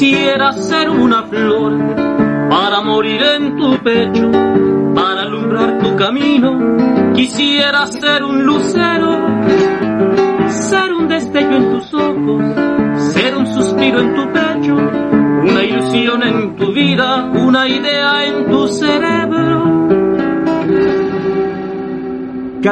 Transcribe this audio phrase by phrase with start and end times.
[0.00, 1.76] Quisiera ser una flor
[2.48, 4.30] para morir en tu pecho,
[4.94, 7.12] para alumbrar tu camino.
[7.12, 9.18] Quisiera ser un lucero,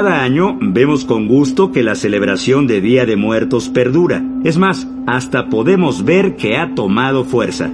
[0.00, 4.22] Cada año vemos con gusto que la celebración de Día de Muertos perdura.
[4.44, 7.68] Es más, hasta podemos ver que ha tomado fuerza.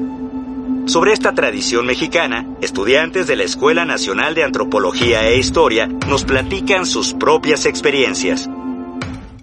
[0.87, 6.87] Sobre esta tradición mexicana, estudiantes de la Escuela Nacional de Antropología e Historia nos platican
[6.87, 8.49] sus propias experiencias.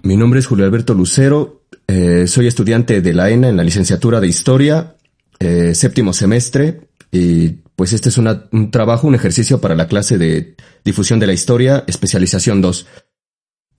[0.02, 4.18] Mi nombre es Julio Alberto Lucero, eh, soy estudiante de la ENA en la licenciatura
[4.18, 4.96] de Historia,
[5.38, 10.54] eh, séptimo semestre, y pues este es un trabajo, un ejercicio para la clase de
[10.84, 12.86] difusión de la historia, especialización 2.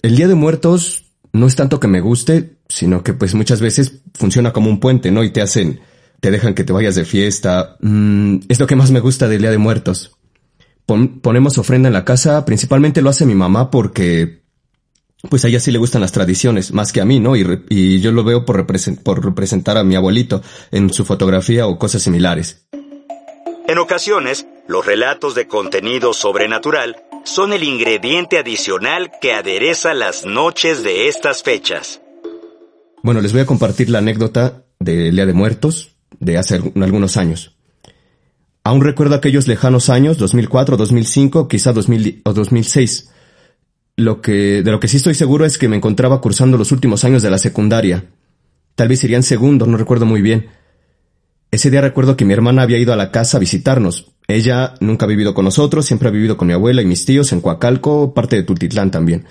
[0.02, 4.02] El Día de Muertos no es tanto que me guste, sino que pues muchas veces
[4.14, 5.24] funciona como un puente, ¿no?
[5.24, 5.80] Y te hacen,
[6.20, 7.78] te dejan que te vayas de fiesta.
[7.82, 10.18] Mm, es lo que más me gusta del Día de Muertos.
[10.86, 14.44] ponemos ofrenda en la casa, principalmente lo hace mi mamá porque
[15.30, 17.36] pues a ella sí le gustan las tradiciones, más que a mí, ¿no?
[17.36, 18.66] Y, yo lo veo por,
[19.04, 22.66] por representar a mi abuelito en su fotografía o cosas similares.
[23.66, 30.84] En ocasiones, los relatos de contenido sobrenatural son el ingrediente adicional que adereza las noches
[30.84, 32.02] de estas fechas.
[33.04, 37.56] Bueno, les voy a compartir la anécdota del Día de Muertos de hace algunos años.
[38.66, 43.12] Aún recuerdo aquellos lejanos años, 2004, 2005, quizá 2000 o 2006.
[43.96, 47.06] Lo que, de lo que sí estoy seguro es que me encontraba cursando los últimos
[47.06, 48.06] años de la secundaria.
[48.76, 50.50] Tal vez irían segundo, no recuerdo muy bien.
[51.54, 54.12] Ese día recuerdo que mi hermana había ido a la casa a visitarnos.
[54.28, 57.32] Ella nunca ha vivido con nosotros, siempre ha vivido con mi abuela y mis tíos
[57.32, 59.28] en Coacalco, parte de Tultitlán también.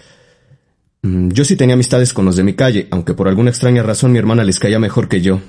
[1.02, 4.12] Mm, yo sí tenía amistades con los de mi calle, aunque por alguna extraña razón
[4.12, 5.40] mi hermana les caía mejor que yo.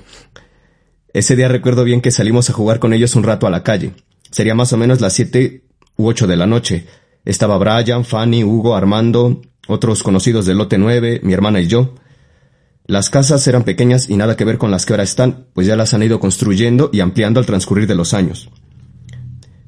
[1.12, 3.92] Ese día recuerdo bien que salimos a jugar con ellos un rato a la calle.
[4.32, 5.62] Sería más o menos las siete
[5.96, 6.86] u ocho de la noche.
[7.24, 11.94] Estaba Brian, Fanny, Hugo, Armando, otros conocidos del lote 9, mi hermana y yo.
[12.86, 15.74] Las casas eran pequeñas y nada que ver con las que ahora están, pues ya
[15.74, 18.50] las han ido construyendo y ampliando al transcurrir de los años.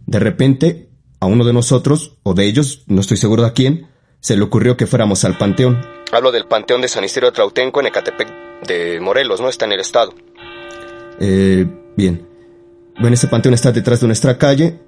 [0.04, 3.88] De repente, a uno de nosotros, o de ellos, no estoy seguro de a quién,
[4.21, 5.81] se le ocurrió que fuéramos al panteón.
[6.12, 8.28] Hablo del panteón de San Isidro de Trautenco en Ecatepec
[8.66, 9.48] de Morelos, ¿no?
[9.48, 10.12] Está en el estado.
[11.19, 11.66] Eh,
[11.97, 12.28] bien.
[13.00, 14.78] Bueno, ese panteón está detrás de nuestra calle,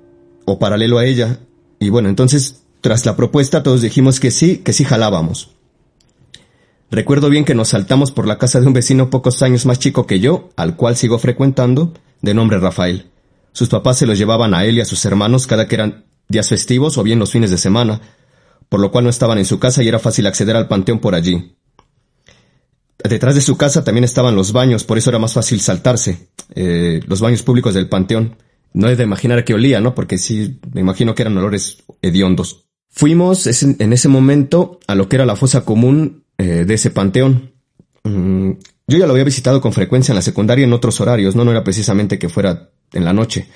[0.44, 1.40] o paralelo a ella,
[1.78, 5.57] y bueno, entonces, tras la propuesta, todos dijimos que sí, que sí jalábamos.
[6.90, 10.06] Recuerdo bien que nos saltamos por la casa de un vecino pocos años más chico
[10.06, 13.10] que yo, al cual sigo frecuentando, de nombre Rafael.
[13.52, 16.48] Sus papás se los llevaban a él y a sus hermanos cada que eran días
[16.48, 18.00] festivos o bien los fines de semana,
[18.68, 21.14] por lo cual no estaban en su casa y era fácil acceder al panteón por
[21.14, 21.56] allí.
[23.04, 26.30] Detrás de su casa también estaban los baños, por eso era más fácil saltarse.
[26.54, 28.36] Eh, los baños públicos del panteón.
[28.72, 29.94] No he de imaginar a qué olía, ¿no?
[29.94, 32.66] Porque sí, me imagino que eran olores hediondos.
[32.90, 37.52] Fuimos en ese momento a lo que era la fosa común eh, de ese panteón.
[38.04, 38.52] Mm,
[38.86, 41.50] yo ya lo había visitado con frecuencia en la secundaria en otros horarios, no, no
[41.50, 43.48] era precisamente que fuera en la noche.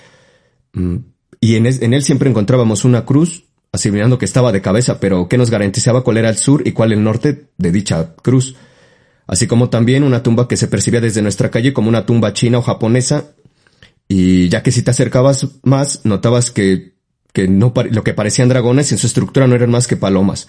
[0.75, 0.97] Mm,
[1.41, 5.51] y en, él siempre encontrábamos una cruz, asimilando que estaba de cabeza, pero que nos
[5.51, 8.57] garantizaba cuál era el sur y cuál el norte de dicha cruz.
[9.27, 12.59] Así como también una tumba que se percibía desde nuestra calle como una tumba china
[12.59, 13.33] o japonesa,
[14.07, 16.97] y ya que si te acercabas más, notabas que,
[17.33, 20.49] que no, lo que parecían dragones en su estructura no eran más que palomas.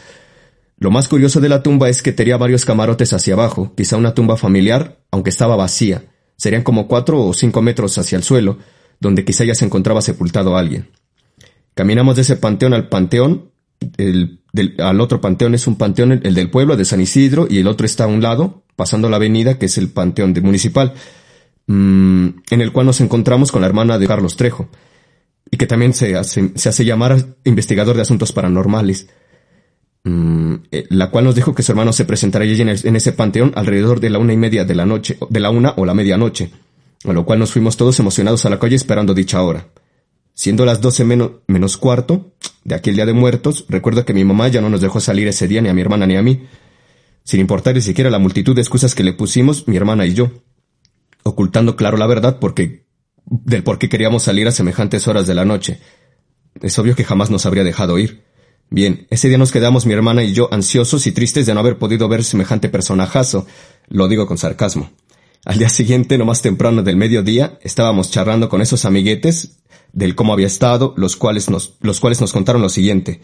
[0.77, 4.13] Lo más curioso de la tumba es que tenía varios camarotes hacia abajo, quizá una
[4.13, 6.05] tumba familiar, aunque estaba vacía.
[6.35, 8.57] Serían como cuatro o cinco metros hacia el suelo,
[8.99, 10.89] donde quizá ya se encontraba sepultado alguien.
[11.73, 13.51] Caminamos de ese panteón al panteón,
[13.97, 14.41] el,
[14.79, 17.85] al otro panteón es un panteón, el del pueblo de San Isidro, y el otro
[17.85, 20.93] está a un lado, pasando la avenida, que es el panteón de municipal,
[21.67, 24.69] mm, en el cual nos encontramos con la hermana de Carlos Trejo,
[25.49, 29.07] y que también se hace, se hace llamar investigador de asuntos paranormales.
[30.05, 33.53] Mm, eh, la cual nos dijo que su hermano se presentaría allí en, ese panteón
[33.55, 36.51] alrededor de la una y media de la noche, de la una o la medianoche,
[37.05, 39.67] a lo cual nos fuimos todos emocionados a la calle esperando dicha hora.
[40.33, 42.33] Siendo las doce menos, menos cuarto
[42.65, 45.47] de aquel día de muertos, recuerdo que mi mamá ya no nos dejó salir ese
[45.47, 46.47] día ni a mi hermana ni a mí,
[47.23, 50.31] sin importar ni siquiera la multitud de excusas que le pusimos mi hermana y yo,
[51.23, 52.83] ocultando claro la verdad porque
[53.25, 55.79] del por qué queríamos salir a semejantes horas de la noche.
[56.61, 58.23] Es obvio que jamás nos habría dejado ir.
[58.73, 61.77] Bien, ese día nos quedamos mi hermana y yo ansiosos y tristes de no haber
[61.77, 63.45] podido ver semejante personajazo.
[63.87, 64.89] Lo digo con sarcasmo.
[65.45, 69.59] Al día siguiente, no más temprano del mediodía, estábamos charlando con esos amiguetes
[69.91, 73.21] del cómo había estado, los cuales nos, los cuales nos contaron lo siguiente.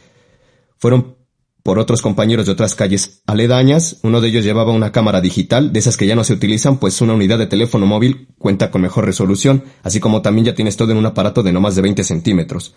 [0.77, 1.15] Fueron
[1.63, 3.97] por otros compañeros de otras calles aledañas.
[4.03, 7.01] Uno de ellos llevaba una cámara digital, de esas que ya no se utilizan, pues
[7.01, 10.91] una unidad de teléfono móvil cuenta con mejor resolución, así como también ya tienes todo
[10.91, 12.75] en un aparato de no más de 20 centímetros.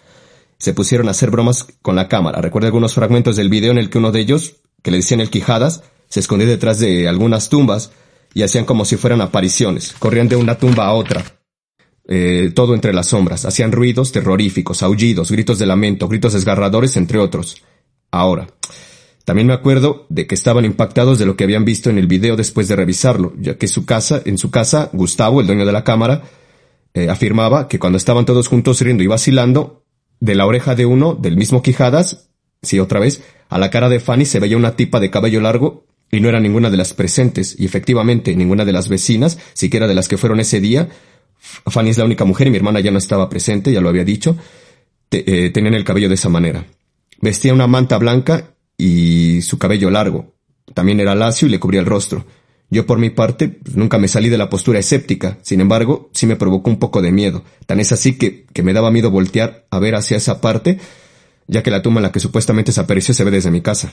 [0.62, 2.40] Se pusieron a hacer bromas con la cámara.
[2.40, 5.28] Recuerdo algunos fragmentos del video en el que uno de ellos, que le decían el
[5.28, 7.90] Quijadas, se escondía detrás de algunas tumbas
[8.32, 9.92] y hacían como si fueran apariciones.
[9.98, 11.24] Corrían de una tumba a otra.
[12.06, 13.44] Eh, todo entre las sombras.
[13.44, 17.56] Hacían ruidos terroríficos, aullidos, gritos de lamento, gritos desgarradores, entre otros.
[18.12, 18.46] Ahora,
[19.24, 22.36] también me acuerdo de que estaban impactados de lo que habían visto en el video
[22.36, 25.82] después de revisarlo, ya que su casa, en su casa, Gustavo, el dueño de la
[25.82, 26.22] cámara,
[26.94, 29.81] eh, afirmaba que cuando estaban todos juntos riendo y vacilando,
[30.22, 32.28] de la oreja de uno, del mismo Quijadas,
[32.62, 35.84] sí, otra vez, a la cara de Fanny se veía una tipa de cabello largo
[36.12, 39.94] y no era ninguna de las presentes, y efectivamente ninguna de las vecinas, siquiera de
[39.94, 40.88] las que fueron ese día,
[41.40, 44.04] Fanny es la única mujer y mi hermana ya no estaba presente, ya lo había
[44.04, 44.36] dicho,
[45.10, 46.66] eh, tenían el cabello de esa manera.
[47.20, 50.36] Vestía una manta blanca y su cabello largo.
[50.72, 52.24] También era lacio y le cubría el rostro.
[52.72, 56.26] Yo por mi parte pues, nunca me salí de la postura escéptica, sin embargo, sí
[56.26, 57.44] me provocó un poco de miedo.
[57.66, 60.78] Tan es así que, que me daba miedo voltear a ver hacia esa parte,
[61.46, 63.92] ya que la tumba en la que supuestamente se apareció se ve desde mi casa.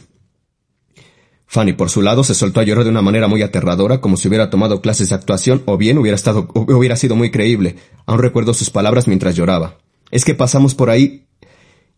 [1.45, 4.29] Fanny, por su lado, se soltó a llorar de una manera muy aterradora, como si
[4.29, 7.75] hubiera tomado clases de actuación, o bien hubiera estado, hubiera sido muy creíble.
[8.05, 9.79] Aún recuerdo sus palabras mientras lloraba.
[10.09, 11.27] Es que pasamos por ahí,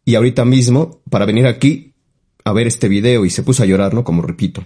[0.04, 1.94] y ahorita mismo, para venir aquí
[2.44, 4.04] a ver este video, y se puso a llorar, ¿no?
[4.04, 4.66] Como repito.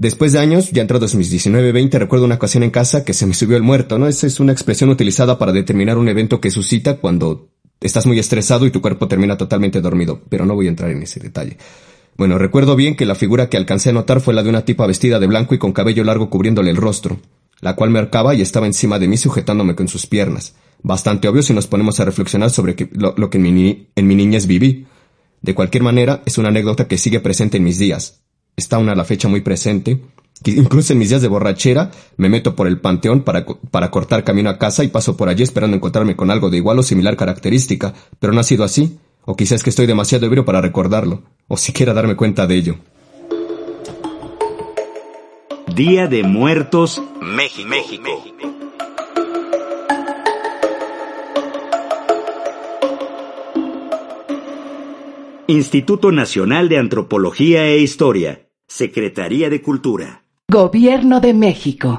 [0.00, 3.34] Después de años, ya entrados mis 19-20, recuerdo una ocasión en casa que se me
[3.34, 4.06] subió el muerto, ¿no?
[4.06, 7.50] Esa es una expresión utilizada para determinar un evento que suscita cuando
[7.82, 11.02] estás muy estresado y tu cuerpo termina totalmente dormido, pero no voy a entrar en
[11.02, 11.58] ese detalle.
[12.16, 14.86] Bueno, recuerdo bien que la figura que alcancé a notar fue la de una tipa
[14.86, 17.20] vestida de blanco y con cabello largo cubriéndole el rostro,
[17.60, 20.54] la cual me arcaba y estaba encima de mí sujetándome con sus piernas.
[20.82, 24.86] Bastante obvio si nos ponemos a reflexionar sobre lo, que en mi niñez viví.
[25.42, 28.19] De cualquier manera, es una anécdota que sigue presente en mis días.
[28.60, 29.98] Está aún a la fecha muy presente.
[30.44, 34.22] Que incluso en mis días de borrachera me meto por el panteón para, para cortar
[34.22, 37.16] camino a casa y paso por allí esperando encontrarme con algo de igual o similar
[37.16, 38.98] característica, pero no ha sido así.
[39.24, 42.76] O quizás que estoy demasiado ebrio para recordarlo, o siquiera darme cuenta de ello.
[45.74, 47.68] Día de Muertos, México.
[47.68, 48.30] México.
[55.46, 60.22] Instituto Nacional de Antropología e Historia, Secretaría de Cultura.
[60.48, 61.98] Gobierno de México.